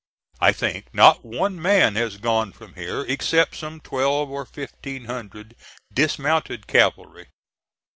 [0.39, 5.55] I think not one man has gone from here, except some twelve or fifteen hundred
[5.93, 7.27] dismounted cavalry.